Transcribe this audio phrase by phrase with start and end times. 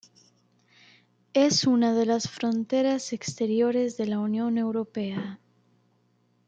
[1.35, 5.39] Es una de las fronteras exteriores de la Unión Europea.